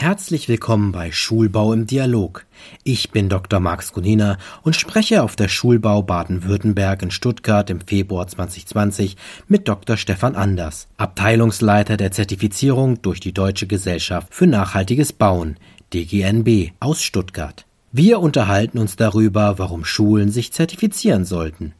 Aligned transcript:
Herzlich 0.00 0.48
willkommen 0.48 0.92
bei 0.92 1.10
Schulbau 1.10 1.72
im 1.72 1.88
Dialog. 1.88 2.46
Ich 2.84 3.10
bin 3.10 3.28
Dr. 3.28 3.58
Max 3.58 3.92
Gunina 3.92 4.38
und 4.62 4.76
spreche 4.76 5.24
auf 5.24 5.34
der 5.34 5.48
Schulbau 5.48 6.02
Baden-Württemberg 6.02 7.02
in 7.02 7.10
Stuttgart 7.10 7.68
im 7.68 7.80
Februar 7.80 8.28
2020 8.28 9.16
mit 9.48 9.66
Dr. 9.66 9.96
Stefan 9.96 10.36
Anders, 10.36 10.86
Abteilungsleiter 10.98 11.96
der 11.96 12.12
Zertifizierung 12.12 13.02
durch 13.02 13.18
die 13.18 13.34
Deutsche 13.34 13.66
Gesellschaft 13.66 14.32
für 14.32 14.46
nachhaltiges 14.46 15.12
Bauen, 15.12 15.56
DGNB, 15.92 16.74
aus 16.78 17.02
Stuttgart. 17.02 17.66
Wir 17.90 18.20
unterhalten 18.20 18.78
uns 18.78 18.94
darüber, 18.94 19.58
warum 19.58 19.84
Schulen 19.84 20.30
sich 20.30 20.52
zertifizieren 20.52 21.24
sollten. 21.24 21.74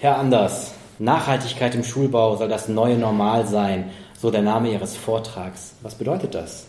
Herr 0.00 0.16
Anders, 0.16 0.72
Nachhaltigkeit 0.98 1.74
im 1.74 1.84
Schulbau 1.84 2.36
soll 2.36 2.48
das 2.48 2.68
neue 2.68 2.96
Normal 2.96 3.46
sein, 3.46 3.90
so 4.18 4.30
der 4.30 4.40
Name 4.40 4.72
Ihres 4.72 4.96
Vortrags. 4.96 5.74
Was 5.82 5.94
bedeutet 5.96 6.34
das? 6.34 6.68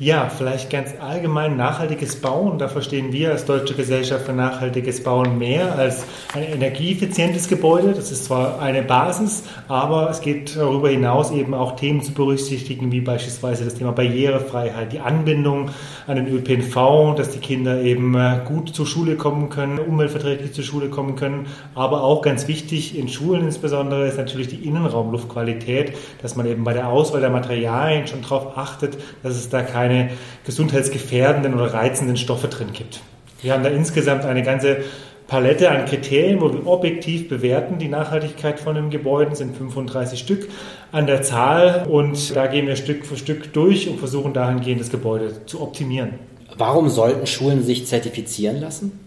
Ja, 0.00 0.28
vielleicht 0.28 0.70
ganz 0.70 0.90
allgemein 1.00 1.56
nachhaltiges 1.56 2.20
Bauen. 2.20 2.58
Da 2.58 2.68
verstehen 2.68 3.12
wir 3.12 3.32
als 3.32 3.46
Deutsche 3.46 3.74
Gesellschaft 3.74 4.26
für 4.26 4.32
nachhaltiges 4.32 5.02
Bauen 5.02 5.38
mehr 5.38 5.74
als 5.74 6.04
ein 6.34 6.44
energieeffizientes 6.44 7.48
Gebäude. 7.48 7.94
Das 7.94 8.12
ist 8.12 8.26
zwar 8.26 8.60
eine 8.60 8.82
Basis, 8.82 9.42
aber 9.66 10.08
es 10.08 10.20
geht 10.20 10.56
darüber 10.56 10.88
hinaus 10.88 11.32
eben 11.32 11.52
auch 11.52 11.74
Themen 11.74 12.00
zu 12.00 12.12
berücksichtigen, 12.12 12.92
wie 12.92 13.00
beispielsweise 13.00 13.64
das 13.64 13.74
Thema 13.74 13.90
Barrierefreiheit, 13.90 14.92
die 14.92 15.00
Anbindung 15.00 15.70
an 16.06 16.14
den 16.14 16.28
ÖPNV, 16.28 17.16
dass 17.16 17.30
die 17.30 17.40
Kinder 17.40 17.82
eben 17.82 18.14
äh, 18.14 18.42
gut 18.44 18.68
zur 18.68 18.86
Schule 18.86 19.16
kommen 19.16 19.50
können, 19.50 19.80
umweltverträglich 19.80 20.52
zur 20.52 20.62
Schule 20.62 20.90
kommen 20.90 21.16
können. 21.16 21.46
Aber 21.74 22.04
auch 22.04 22.22
ganz 22.22 22.46
wichtig 22.46 22.96
in 22.96 23.08
Schulen 23.08 23.46
insbesondere 23.46 24.06
ist 24.06 24.16
natürlich 24.16 24.46
die 24.46 24.64
Innenraumluftqualität, 24.64 25.94
dass 26.22 26.36
man 26.36 26.46
eben 26.46 26.62
bei 26.62 26.72
der 26.72 26.86
Auswahl 26.86 27.20
der 27.20 27.30
Materialien 27.30 28.06
schon 28.06 28.22
darauf 28.22 28.56
achtet, 28.56 28.96
dass 29.24 29.34
es 29.34 29.48
da 29.48 29.62
keine 29.62 29.87
keine 29.88 30.10
gesundheitsgefährdenden 30.44 31.54
oder 31.54 31.72
reizenden 31.72 32.16
Stoffe 32.16 32.48
drin 32.48 32.72
gibt. 32.72 33.00
Wir 33.42 33.52
haben 33.52 33.62
da 33.62 33.70
insgesamt 33.70 34.24
eine 34.24 34.42
ganze 34.42 34.78
Palette 35.26 35.70
an 35.70 35.84
Kriterien, 35.84 36.40
wo 36.40 36.52
wir 36.52 36.66
objektiv 36.66 37.28
bewerten 37.28 37.78
die 37.78 37.88
Nachhaltigkeit 37.88 38.58
von 38.58 38.74
den 38.74 38.90
Gebäuden, 38.90 39.34
sind 39.34 39.56
35 39.56 40.18
Stück 40.18 40.48
an 40.90 41.06
der 41.06 41.22
Zahl 41.22 41.86
und 41.88 42.34
da 42.34 42.46
gehen 42.46 42.66
wir 42.66 42.76
Stück 42.76 43.04
für 43.04 43.16
Stück 43.16 43.52
durch 43.52 43.88
und 43.88 43.98
versuchen 43.98 44.32
dahingehend 44.32 44.80
das 44.80 44.90
Gebäude 44.90 45.44
zu 45.46 45.60
optimieren. 45.60 46.14
Warum 46.56 46.88
sollten 46.88 47.26
Schulen 47.26 47.62
sich 47.62 47.86
zertifizieren 47.86 48.58
lassen? 48.60 48.98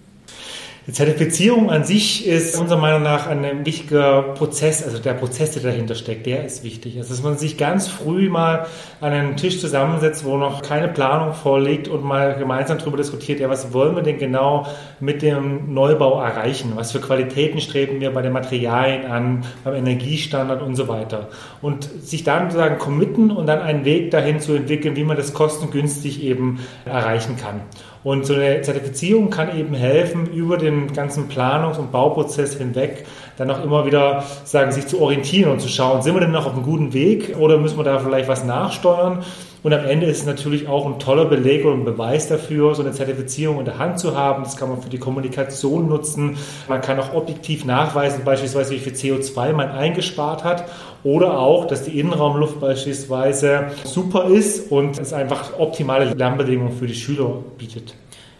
Die 0.92 0.96
Zertifizierung 0.96 1.72
an 1.72 1.86
sich 1.86 2.28
ist 2.28 2.60
unserer 2.60 2.78
Meinung 2.78 3.02
nach 3.02 3.26
ein 3.26 3.66
wichtiger 3.66 4.24
Prozess, 4.34 4.84
also 4.84 5.00
der 5.00 5.14
Prozess, 5.14 5.52
der 5.52 5.64
dahinter 5.64 5.96
steckt, 5.96 6.26
der 6.26 6.44
ist 6.44 6.66
wichtig. 6.66 6.98
Also, 6.98 7.14
dass 7.14 7.24
man 7.24 7.38
sich 7.38 7.58
ganz 7.58 7.88
früh 7.88 8.28
mal 8.28 8.68
an 9.00 9.14
einen 9.14 9.38
Tisch 9.38 9.62
zusammensetzt, 9.62 10.26
wo 10.26 10.36
noch 10.36 10.62
keine 10.62 10.90
Planung 10.90 11.34
vorliegt 11.34 11.88
und 11.88 12.04
mal 12.04 12.36
gemeinsam 12.38 12.78
darüber 12.78 12.98
diskutiert, 12.98 13.40
ja, 13.40 13.50
was 13.50 13.72
wollen 13.72 13.96
wir 13.96 14.04
denn 14.04 14.18
genau 14.18 14.68
mit 15.00 15.22
dem 15.22 15.74
Neubau 15.74 16.22
erreichen? 16.22 16.74
Was 16.76 16.92
für 16.92 17.00
Qualitäten 17.00 17.62
streben 17.62 18.02
wir 18.02 18.12
bei 18.14 18.22
den 18.22 18.34
Materialien 18.34 19.06
an, 19.06 19.46
beim 19.64 19.76
Energiestandard 19.76 20.62
und 20.62 20.76
so 20.76 20.90
weiter? 20.90 21.30
Und 21.62 21.86
sich 22.04 22.26
dann 22.26 22.52
sozusagen 22.52 22.80
committen 22.80 23.32
und 23.32 23.46
dann 23.48 23.62
einen 23.62 23.86
Weg 23.86 24.12
dahin 24.12 24.42
zu 24.42 24.56
entwickeln, 24.56 24.98
wie 24.98 25.06
man 25.06 25.16
das 25.16 25.34
kostengünstig 25.34 26.22
eben 26.22 26.60
erreichen 26.84 27.38
kann. 27.38 27.62
Und 28.04 28.26
so 28.26 28.34
eine 28.34 28.62
Zertifizierung 28.62 29.30
kann 29.30 29.58
eben 29.58 29.76
helfen, 29.76 30.32
über 30.34 30.58
den 30.58 30.92
ganzen 30.94 31.30
Planungs- 31.30 31.78
und 31.78 31.92
Bauprozess 31.92 32.56
hinweg 32.56 33.06
dann 33.42 33.52
auch 33.52 33.64
immer 33.64 33.86
wieder 33.86 34.24
sagen, 34.44 34.72
sich 34.72 34.88
zu 34.88 35.02
orientieren 35.02 35.52
und 35.52 35.60
zu 35.60 35.68
schauen, 35.68 36.02
sind 36.02 36.14
wir 36.14 36.22
denn 36.22 36.32
noch 36.32 36.46
auf 36.46 36.54
einem 36.54 36.64
guten 36.64 36.94
Weg 36.94 37.36
oder 37.38 37.58
müssen 37.58 37.78
wir 37.78 37.84
da 37.84 38.00
vielleicht 38.00 38.30
was 38.30 38.46
nachsteuern? 38.46 39.24
Und 39.64 39.74
am 39.74 39.86
Ende 39.86 40.08
ist 40.08 40.20
es 40.20 40.26
natürlich 40.26 40.68
auch 40.68 40.88
ein 40.88 40.98
toller 40.98 41.26
Beleg 41.26 41.66
und 41.66 41.82
ein 41.82 41.86
Beweis 41.86 42.28
dafür, 42.28 42.74
so 42.74 42.82
eine 42.82 42.94
Zertifizierung 42.94 43.60
in 43.60 43.66
der 43.66 43.78
Hand 43.78 44.00
zu 44.00 44.18
haben. 44.18 44.44
Das 44.44 44.58
kann 44.58 44.70
man 44.70 44.82
für 44.82 44.90
die 44.90 44.98
Kommunikation 44.98 45.88
nutzen. 45.88 46.38
Man 46.68 46.82
kann 46.82 47.00
auch 47.00 47.14
objektiv 47.14 47.64
nachweisen, 47.66 48.24
beispielsweise 48.24 48.74
wie 48.74 48.80
viel 48.80 48.94
CO2 48.94 49.54
man 49.54 49.70
eingespart 49.70 50.44
hat 50.44 50.66
oder 51.04 51.38
auch, 51.38 51.66
dass 51.66 51.84
die 51.84 52.00
Innenraumluft 52.00 52.60
beispielsweise 52.60 53.68
super 53.84 54.26
ist 54.26 54.72
und 54.72 55.00
es 55.00 55.14
einfach 55.14 55.60
optimale 55.60 56.06
Lernbedingungen 56.14 56.74
für 56.74 56.88
die 56.88 56.96
Schüler 56.96 57.38
bietet. 57.58 57.94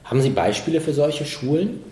Haben 0.04 0.22
Sie 0.22 0.32
Beispiele 0.32 0.82
für 0.82 0.94
solche 0.94 1.26
Schulen? 1.26 1.91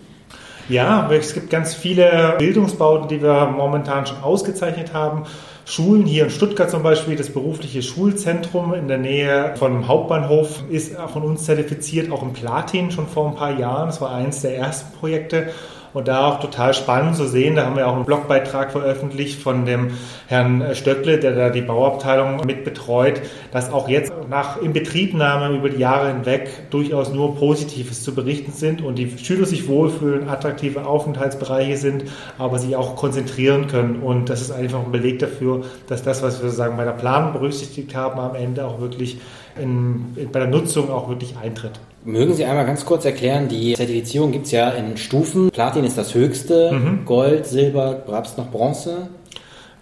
Ja, 0.68 1.10
es 1.10 1.34
gibt 1.34 1.50
ganz 1.50 1.74
viele 1.74 2.36
Bildungsbauten, 2.38 3.08
die 3.08 3.22
wir 3.22 3.46
momentan 3.46 4.06
schon 4.06 4.22
ausgezeichnet 4.22 4.92
haben. 4.92 5.24
Schulen 5.64 6.04
hier 6.04 6.24
in 6.24 6.30
Stuttgart 6.30 6.70
zum 6.70 6.82
Beispiel, 6.82 7.16
das 7.16 7.30
berufliche 7.30 7.82
Schulzentrum 7.82 8.74
in 8.74 8.88
der 8.88 8.98
Nähe 8.98 9.54
vom 9.56 9.86
Hauptbahnhof 9.86 10.64
ist 10.68 10.96
von 10.96 11.22
uns 11.22 11.44
zertifiziert, 11.44 12.10
auch 12.10 12.22
im 12.22 12.32
Platin 12.32 12.90
schon 12.90 13.06
vor 13.06 13.28
ein 13.28 13.36
paar 13.36 13.58
Jahren. 13.58 13.86
Das 13.86 14.00
war 14.00 14.12
eines 14.12 14.42
der 14.42 14.56
ersten 14.56 14.96
Projekte. 14.98 15.50
Und 15.92 16.06
da 16.06 16.26
auch 16.26 16.40
total 16.40 16.72
spannend 16.72 17.16
zu 17.16 17.26
sehen, 17.26 17.56
da 17.56 17.66
haben 17.66 17.76
wir 17.76 17.88
auch 17.88 17.96
einen 17.96 18.04
Blogbeitrag 18.04 18.70
veröffentlicht 18.70 19.42
von 19.42 19.66
dem 19.66 19.90
Herrn 20.28 20.74
Stöckle, 20.74 21.18
der 21.18 21.34
da 21.34 21.50
die 21.50 21.62
Bauabteilung 21.62 22.46
mit 22.46 22.64
betreut, 22.64 23.20
dass 23.50 23.72
auch 23.72 23.88
jetzt 23.88 24.12
nach 24.28 24.62
Inbetriebnahme 24.62 25.56
über 25.56 25.68
die 25.68 25.78
Jahre 25.78 26.08
hinweg 26.08 26.70
durchaus 26.70 27.12
nur 27.12 27.36
Positives 27.36 28.04
zu 28.04 28.14
berichten 28.14 28.52
sind 28.52 28.82
und 28.82 28.96
die 28.96 29.18
Schüler 29.18 29.46
sich 29.46 29.66
wohlfühlen, 29.66 30.28
attraktive 30.28 30.86
Aufenthaltsbereiche 30.86 31.76
sind, 31.76 32.04
aber 32.38 32.58
sich 32.60 32.76
auch 32.76 32.94
konzentrieren 32.94 33.66
können. 33.66 33.96
Und 33.96 34.30
das 34.30 34.40
ist 34.42 34.52
einfach 34.52 34.84
ein 34.84 34.92
Beleg 34.92 35.18
dafür, 35.18 35.62
dass 35.88 36.02
das, 36.02 36.22
was 36.22 36.42
wir 36.42 36.50
sagen 36.50 36.76
bei 36.76 36.84
der 36.84 36.92
Planung 36.92 37.32
berücksichtigt 37.32 37.96
haben, 37.96 38.20
am 38.20 38.36
Ende 38.36 38.64
auch 38.64 38.80
wirklich 38.80 39.18
in, 39.60 40.28
bei 40.32 40.40
der 40.40 40.48
Nutzung 40.48 40.90
auch 40.90 41.08
wirklich 41.08 41.36
eintritt. 41.36 41.72
Mögen 42.04 42.32
Sie 42.34 42.44
einmal 42.44 42.64
ganz 42.64 42.86
kurz 42.86 43.04
erklären, 43.04 43.48
die 43.48 43.74
Zertifizierung 43.74 44.32
gibt 44.32 44.46
es 44.46 44.52
ja 44.52 44.70
in 44.70 44.96
Stufen. 44.96 45.50
Platin 45.50 45.84
ist 45.84 45.98
das 45.98 46.14
höchste, 46.14 46.72
mhm. 46.72 47.04
Gold, 47.04 47.46
Silber, 47.46 48.02
gab 48.06 48.24
es 48.24 48.36
noch 48.36 48.50
Bronze? 48.50 49.08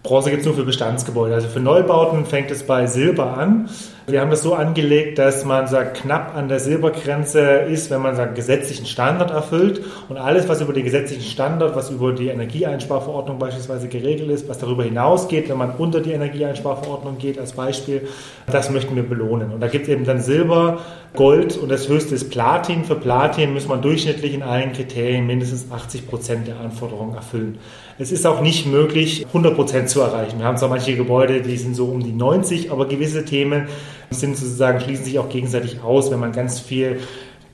Bronze 0.09 0.31
gibt 0.31 0.41
es 0.41 0.47
nur 0.47 0.55
für 0.55 0.65
Bestandsgebäude. 0.65 1.35
Also 1.35 1.49
für 1.49 1.61
Neubauten 1.61 2.25
fängt 2.25 2.51
es 2.51 2.63
bei 2.63 2.87
Silber 2.87 3.37
an. 3.37 3.69
Wir 4.07 4.23
haben 4.23 4.31
das 4.31 4.41
so 4.41 4.55
angelegt, 4.55 5.19
dass 5.19 5.45
man 5.45 5.67
sagt, 5.67 5.99
knapp 5.99 6.35
an 6.35 6.49
der 6.49 6.61
Silbergrenze 6.61 7.43
ist, 7.43 7.91
wenn 7.91 8.01
man 8.01 8.17
sagt, 8.17 8.35
gesetzlichen 8.35 8.87
Standard 8.87 9.31
erfüllt. 9.31 9.83
Und 10.09 10.17
alles, 10.17 10.49
was 10.49 10.63
über 10.63 10.73
den 10.73 10.85
gesetzlichen 10.85 11.25
Standard, 11.25 11.77
was 11.77 11.91
über 11.91 12.15
die 12.15 12.29
Energieeinsparverordnung 12.29 13.39
beispielsweise 13.39 13.89
geregelt 13.89 14.31
ist, 14.31 14.49
was 14.49 14.57
darüber 14.57 14.83
hinausgeht, 14.83 15.51
wenn 15.51 15.59
man 15.59 15.73
unter 15.77 16.01
die 16.01 16.13
Energieeinsparverordnung 16.13 17.19
geht 17.19 17.39
als 17.39 17.53
Beispiel, 17.53 18.09
das 18.47 18.71
möchten 18.71 18.97
wir 18.97 19.03
belohnen. 19.03 19.53
Und 19.53 19.61
da 19.61 19.67
gibt 19.67 19.89
es 19.89 19.91
eben 19.91 20.07
dann 20.07 20.23
Silber, 20.23 20.79
Gold 21.15 21.57
und 21.57 21.71
das 21.71 21.89
höchste 21.89 22.15
ist 22.15 22.31
Platin. 22.31 22.85
Für 22.85 22.95
Platin 22.95 23.53
muss 23.53 23.67
man 23.67 23.83
durchschnittlich 23.83 24.35
in 24.35 24.43
allen 24.43 24.73
Kriterien 24.73 25.27
mindestens 25.27 25.71
80 25.71 26.07
Prozent 26.07 26.47
der 26.47 26.61
Anforderungen 26.61 27.15
erfüllen. 27.15 27.59
Es 27.99 28.13
ist 28.13 28.27
auch 28.27 28.41
nicht 28.41 28.67
möglich, 28.67 29.27
100 29.27 29.55
Prozent 29.55 29.89
zu 29.89 30.01
erreichen. 30.01 30.39
Wir 30.39 30.47
haben 30.47 30.59
zwar 30.59 30.69
manche 30.69 30.95
Gebäude, 30.95 31.41
die 31.41 31.57
sind 31.57 31.75
so 31.75 31.87
um 31.87 32.03
die 32.03 32.13
90, 32.13 32.71
aber 32.71 32.87
gewisse 32.87 33.25
Themen 33.25 33.69
sind 34.11 34.37
sozusagen, 34.37 34.81
schließen 34.81 35.05
sich 35.05 35.19
auch 35.19 35.29
gegenseitig 35.29 35.83
aus. 35.83 36.11
Wenn 36.11 36.21
man 36.21 36.33
ganz 36.33 36.61
viel 36.61 37.01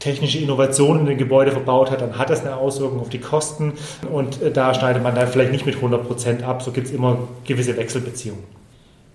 technische 0.00 0.38
Innovationen 0.38 1.02
in 1.02 1.06
den 1.06 1.18
Gebäude 1.18 1.50
verbaut 1.50 1.90
hat, 1.90 2.02
dann 2.02 2.18
hat 2.18 2.28
das 2.28 2.42
eine 2.42 2.56
Auswirkung 2.56 3.00
auf 3.00 3.08
die 3.08 3.20
Kosten 3.20 3.72
und 4.12 4.42
äh, 4.42 4.50
da 4.50 4.74
schneidet 4.74 5.02
man 5.02 5.14
dann 5.14 5.28
vielleicht 5.28 5.52
nicht 5.52 5.64
mit 5.64 5.76
100 5.76 6.06
Prozent 6.06 6.42
ab. 6.42 6.62
So 6.62 6.72
gibt 6.72 6.88
es 6.88 6.92
immer 6.92 7.16
gewisse 7.46 7.76
Wechselbeziehungen. 7.76 8.44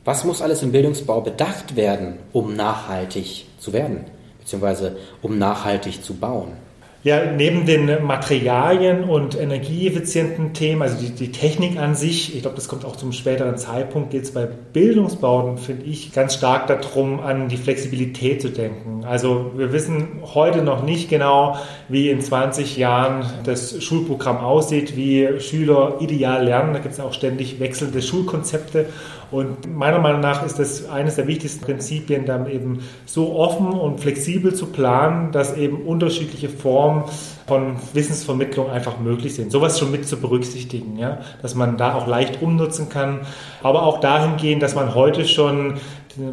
Was 0.05 0.23
muss 0.23 0.41
alles 0.41 0.63
im 0.63 0.71
Bildungsbau 0.71 1.21
bedacht 1.21 1.75
werden, 1.75 2.15
um 2.33 2.55
nachhaltig 2.55 3.45
zu 3.59 3.73
werden, 3.73 4.05
beziehungsweise 4.49 4.97
um 5.21 5.37
nachhaltig 5.37 6.03
zu 6.03 6.15
bauen? 6.15 6.53
Ja, 7.01 7.31
neben 7.31 7.65
den 7.65 8.03
Materialien 8.03 9.05
und 9.05 9.39
energieeffizienten 9.39 10.51
Themen, 10.53 10.81
also 10.81 10.97
die, 10.99 11.11
die 11.11 11.31
Technik 11.31 11.79
an 11.79 11.95
sich, 11.95 12.35
ich 12.35 12.41
glaube, 12.41 12.57
das 12.57 12.67
kommt 12.67 12.83
auch 12.83 12.97
zum 12.97 13.13
späteren 13.13 13.55
Zeitpunkt, 13.55 14.11
geht 14.11 14.23
es 14.23 14.33
bei 14.33 14.45
Bildungsbauten, 14.45 15.57
finde 15.57 15.85
ich, 15.85 16.11
ganz 16.11 16.33
stark 16.33 16.67
darum, 16.67 17.21
an 17.21 17.47
die 17.47 17.55
Flexibilität 17.55 18.41
zu 18.41 18.49
denken. 18.49 19.05
Also 19.05 19.51
wir 19.55 19.71
wissen 19.71 20.19
heute 20.33 20.61
noch 20.61 20.83
nicht 20.83 21.09
genau, 21.09 21.55
wie 21.87 22.09
in 22.09 22.19
20 22.19 22.75
Jahren 22.75 23.25
das 23.45 23.81
Schulprogramm 23.81 24.39
aussieht, 24.39 24.97
wie 24.97 25.39
Schüler 25.39 25.95
ideal 26.01 26.43
lernen. 26.43 26.73
Da 26.73 26.79
gibt 26.79 26.95
es 26.95 26.99
auch 26.99 27.13
ständig 27.13 27.61
wechselnde 27.61 28.01
Schulkonzepte. 28.01 28.87
Und 29.31 29.75
meiner 29.75 29.99
Meinung 29.99 30.21
nach 30.21 30.43
ist 30.45 30.57
das 30.57 30.89
eines 30.89 31.15
der 31.15 31.27
wichtigsten 31.27 31.63
Prinzipien, 31.63 32.25
dann 32.25 32.49
eben 32.49 32.79
so 33.05 33.35
offen 33.35 33.67
und 33.67 33.99
flexibel 33.99 34.53
zu 34.53 34.67
planen, 34.67 35.31
dass 35.31 35.55
eben 35.55 35.83
unterschiedliche 35.83 36.49
Formen 36.49 37.03
von 37.47 37.75
Wissensvermittlung 37.93 38.69
einfach 38.69 38.99
möglich 38.99 39.35
sind. 39.35 39.51
Sowas 39.51 39.77
schon 39.79 39.91
mit 39.91 40.07
zu 40.07 40.17
berücksichtigen, 40.17 40.97
ja, 40.97 41.19
dass 41.41 41.55
man 41.55 41.77
da 41.77 41.95
auch 41.95 42.07
leicht 42.07 42.41
umnutzen 42.41 42.89
kann, 42.89 43.21
aber 43.61 43.83
auch 43.83 43.99
dahingehend, 43.99 44.63
dass 44.63 44.75
man 44.75 44.95
heute 44.95 45.25
schon 45.25 45.75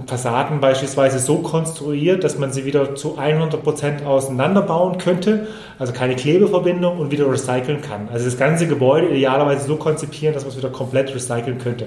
Fassaden 0.06 0.60
beispielsweise 0.60 1.18
so 1.18 1.36
konstruiert, 1.38 2.24
dass 2.24 2.38
man 2.38 2.52
sie 2.52 2.64
wieder 2.64 2.94
zu 2.94 3.18
100 3.18 3.62
Prozent 3.62 4.06
auseinanderbauen 4.06 4.98
könnte, 4.98 5.46
also 5.78 5.92
keine 5.92 6.16
Klebeverbindung 6.16 6.98
und 6.98 7.10
wieder 7.10 7.30
recyceln 7.30 7.82
kann. 7.82 8.08
Also 8.10 8.24
das 8.24 8.38
ganze 8.38 8.66
Gebäude 8.66 9.08
idealerweise 9.08 9.66
so 9.66 9.76
konzipieren, 9.76 10.34
dass 10.34 10.44
man 10.44 10.52
es 10.52 10.58
wieder 10.58 10.70
komplett 10.70 11.14
recyceln 11.14 11.58
könnte. 11.58 11.86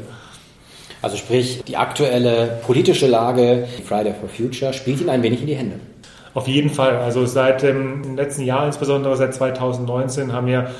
Also 1.01 1.15
sprich, 1.15 1.63
die 1.65 1.77
aktuelle 1.77 2.59
politische 2.65 3.07
Lage, 3.07 3.67
Friday 3.85 4.13
for 4.13 4.27
Future, 4.27 4.73
spielt 4.73 4.99
Ihnen 4.99 5.09
ein 5.09 5.23
wenig 5.23 5.41
in 5.41 5.47
die 5.47 5.55
Hände. 5.55 5.79
Auf 6.33 6.47
jeden 6.47 6.69
Fall. 6.69 6.97
Also 6.97 7.25
seit 7.25 7.63
dem 7.63 8.15
letzten 8.15 8.43
Jahr, 8.43 8.65
insbesondere 8.65 9.15
seit 9.15 9.33
2019, 9.33 10.33
haben 10.33 10.47
wir 10.47 10.71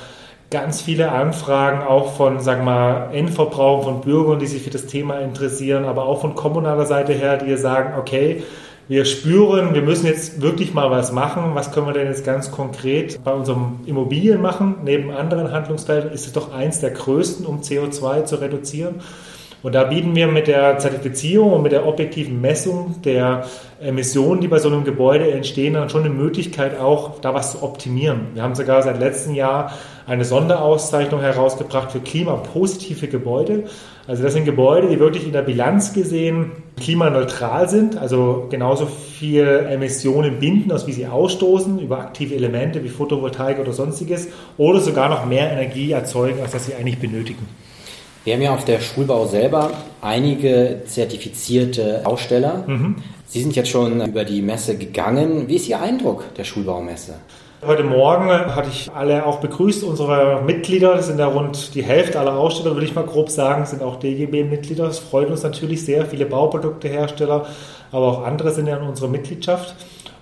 ganz 0.51 0.81
viele 0.81 1.11
Anfragen 1.11 1.81
auch 1.81 2.15
von, 2.15 2.39
sagen 2.39 2.65
mal, 2.65 3.09
Endverbrauchern, 3.13 3.95
von 3.95 4.01
Bürgern, 4.01 4.39
die 4.39 4.47
sich 4.47 4.61
für 4.61 4.69
das 4.69 4.87
Thema 4.87 5.19
interessieren, 5.19 5.85
aber 5.85 6.05
auch 6.05 6.21
von 6.21 6.35
kommunaler 6.35 6.85
Seite 6.85 7.13
her, 7.13 7.37
die 7.37 7.55
sagen, 7.55 7.97
okay, 7.97 8.43
wir 8.87 9.05
spüren, 9.05 9.75
wir 9.75 9.83
müssen 9.83 10.07
jetzt 10.07 10.41
wirklich 10.41 10.73
mal 10.73 10.89
was 10.89 11.11
machen. 11.11 11.51
Was 11.53 11.71
können 11.71 11.85
wir 11.85 11.93
denn 11.93 12.07
jetzt 12.07 12.25
ganz 12.25 12.49
konkret 12.49 13.23
bei 13.23 13.31
unserem 13.31 13.81
Immobilien 13.85 14.41
machen? 14.41 14.77
Neben 14.83 15.11
anderen 15.11 15.51
Handlungsfeldern 15.51 16.11
ist 16.11 16.25
es 16.25 16.33
doch 16.33 16.51
eins 16.51 16.79
der 16.79 16.91
größten, 16.91 17.45
um 17.45 17.61
CO2 17.61 18.25
zu 18.25 18.37
reduzieren. 18.37 18.95
Und 19.61 19.75
da 19.75 19.83
bieten 19.83 20.15
wir 20.15 20.27
mit 20.27 20.47
der 20.47 20.77
Zertifizierung 20.79 21.51
und 21.51 21.63
mit 21.63 21.73
der 21.73 21.85
objektiven 21.85 22.39
Messung 22.39 22.95
der 23.03 23.45
Emissionen, 23.81 24.39
die 24.39 24.47
bei 24.47 24.59
so 24.59 24.69
einem 24.69 24.85
Gebäude 24.85 25.29
entstehen, 25.31 25.73
dann 25.73 25.89
schon 25.89 26.05
eine 26.05 26.13
Möglichkeit 26.13 26.79
auch, 26.79 27.19
da 27.19 27.33
was 27.33 27.51
zu 27.51 27.63
optimieren. 27.63 28.27
Wir 28.35 28.43
haben 28.43 28.55
sogar 28.55 28.81
seit 28.83 28.99
letztem 28.99 29.35
Jahr 29.35 29.73
eine 30.07 30.23
Sonderauszeichnung 30.23 31.19
herausgebracht 31.19 31.91
für 31.91 31.99
klimapositive 31.99 33.07
Gebäude. 33.07 33.65
Also 34.07 34.23
das 34.23 34.33
sind 34.33 34.45
Gebäude, 34.45 34.87
die 34.87 34.99
wirklich 34.99 35.25
in 35.25 35.33
der 35.33 35.41
Bilanz 35.41 35.93
gesehen 35.93 36.51
klimaneutral 36.77 37.67
sind, 37.67 37.97
also 37.97 38.47
genauso 38.49 38.85
viel 38.85 39.45
Emissionen 39.69 40.39
binden, 40.39 40.71
als 40.71 40.87
wie 40.87 40.93
sie 40.93 41.05
ausstoßen, 41.05 41.79
über 41.79 41.99
aktive 41.99 42.33
Elemente 42.33 42.83
wie 42.83 42.89
Photovoltaik 42.89 43.59
oder 43.59 43.73
sonstiges, 43.73 44.29
oder 44.57 44.79
sogar 44.79 45.09
noch 45.09 45.25
mehr 45.25 45.51
Energie 45.51 45.91
erzeugen, 45.91 46.41
als 46.41 46.53
dass 46.53 46.65
sie 46.65 46.75
eigentlich 46.75 46.99
benötigen. 46.99 47.45
Wir 48.25 48.33
haben 48.33 48.41
ja 48.41 48.53
auf 48.53 48.65
der 48.65 48.81
Schulbau 48.81 49.25
selber 49.25 49.71
einige 50.01 50.81
zertifizierte 50.85 52.01
Aussteller. 52.03 52.65
Mhm. 52.67 52.97
Sie 53.25 53.41
sind 53.41 53.55
jetzt 53.55 53.69
schon 53.69 54.05
über 54.05 54.25
die 54.25 54.41
Messe 54.41 54.77
gegangen. 54.77 55.47
Wie 55.47 55.55
ist 55.55 55.69
Ihr 55.69 55.79
Eindruck 55.79 56.33
der 56.35 56.43
Schulbaumesse? 56.43 57.15
Heute 57.65 57.83
Morgen 57.83 58.29
hatte 58.29 58.69
ich 58.69 58.89
alle 58.93 59.25
auch 59.25 59.39
begrüßt, 59.39 59.83
unsere 59.83 60.41
Mitglieder, 60.45 60.95
das 60.95 61.07
sind 61.07 61.19
ja 61.19 61.27
rund 61.27 61.75
die 61.75 61.83
Hälfte 61.83 62.17
aller 62.17 62.37
Aussteller, 62.37 62.73
würde 62.73 62.85
ich 62.85 62.95
mal 62.95 63.03
grob 63.03 63.29
sagen, 63.29 63.65
sind 63.65 63.83
auch 63.83 63.97
DGB-Mitglieder. 63.97 64.85
Das 64.85 64.99
freut 64.99 65.29
uns 65.29 65.43
natürlich 65.43 65.83
sehr, 65.83 66.05
viele 66.05 66.25
Bauproduktehersteller, 66.25 67.47
aber 67.91 68.05
auch 68.07 68.23
andere 68.23 68.51
sind 68.51 68.67
ja 68.67 68.77
in 68.77 68.83
unserer 68.83 69.09
Mitgliedschaft. 69.09 69.75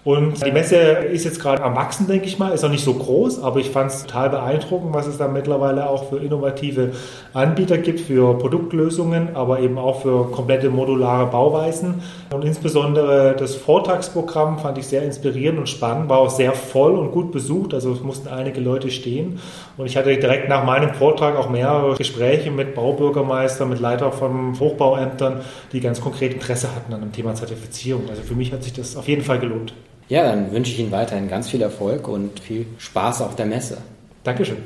Und 0.03 0.45
die 0.45 0.51
Messe 0.51 0.77
ist 0.77 1.25
jetzt 1.25 1.41
gerade 1.41 1.61
am 1.61 1.75
Wachsen, 1.75 2.07
denke 2.07 2.27
ich 2.27 2.39
mal. 2.39 2.53
Ist 2.53 2.63
noch 2.63 2.69
nicht 2.69 2.85
so 2.85 2.93
groß, 2.93 3.43
aber 3.43 3.59
ich 3.59 3.69
fand 3.69 3.91
es 3.91 4.03
total 4.05 4.29
beeindruckend, 4.29 4.93
was 4.93 5.05
es 5.05 5.17
da 5.17 5.27
mittlerweile 5.27 5.89
auch 5.89 6.09
für 6.09 6.17
innovative 6.17 6.91
Anbieter 7.33 7.77
gibt, 7.77 7.99
für 7.99 8.37
Produktlösungen, 8.37 9.35
aber 9.35 9.59
eben 9.59 9.77
auch 9.77 10.01
für 10.01 10.31
komplette 10.31 10.69
modulare 10.69 11.29
Bauweisen. 11.29 12.01
Und 12.33 12.45
insbesondere 12.45 13.35
das 13.37 13.55
Vortragsprogramm 13.55 14.59
fand 14.59 14.77
ich 14.77 14.87
sehr 14.87 15.03
inspirierend 15.03 15.59
und 15.59 15.67
spannend, 15.67 16.09
war 16.09 16.19
auch 16.19 16.29
sehr 16.29 16.53
voll 16.53 16.93
und 16.93 17.11
gut 17.11 17.33
besucht. 17.33 17.73
Also 17.73 17.91
es 17.91 18.01
mussten 18.01 18.29
einige 18.29 18.61
Leute 18.61 18.89
stehen. 18.91 19.39
Und 19.75 19.87
ich 19.87 19.97
hatte 19.97 20.15
direkt 20.15 20.47
nach 20.47 20.63
meinem 20.63 20.93
Vortrag 20.93 21.35
auch 21.35 21.49
mehrere 21.49 21.95
Gespräche 21.95 22.49
mit 22.49 22.75
Baubürgermeistern, 22.75 23.67
mit 23.67 23.81
Leiter 23.81 24.13
von 24.13 24.57
Hochbauämtern, 24.57 25.41
die 25.73 25.81
ganz 25.81 25.99
konkret 25.99 26.33
Interesse 26.33 26.69
hatten 26.73 26.93
an 26.93 27.01
dem 27.01 27.11
Thema 27.11 27.35
Zertifizierung. 27.35 28.03
Also 28.09 28.21
für 28.21 28.35
mich 28.35 28.53
hat 28.53 28.63
sich 28.63 28.71
das 28.71 28.95
auf 28.95 29.07
jeden 29.09 29.23
Fall 29.23 29.39
gelohnt. 29.39 29.73
Ja, 30.09 30.23
dann 30.23 30.51
wünsche 30.51 30.71
ich 30.71 30.79
Ihnen 30.79 30.91
weiterhin 30.91 31.27
ganz 31.27 31.49
viel 31.49 31.61
Erfolg 31.61 32.07
und 32.07 32.39
viel 32.39 32.65
Spaß 32.77 33.21
auf 33.21 33.35
der 33.35 33.45
Messe. 33.45 33.77
Dankeschön. 34.23 34.57